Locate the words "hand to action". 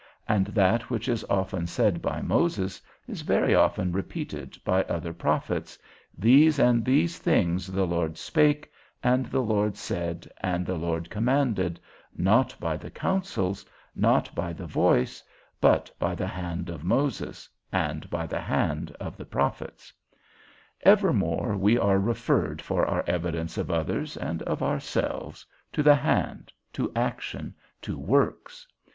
25.95-27.53